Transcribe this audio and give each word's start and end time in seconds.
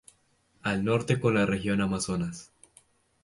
Al 0.63 0.83
Norte 0.83 1.19
con 1.19 1.35
la 1.35 1.45
Región 1.45 1.79
Amazonas. 1.79 2.49